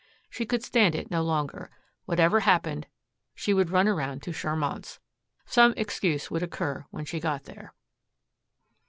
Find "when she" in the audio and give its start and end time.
6.89-7.19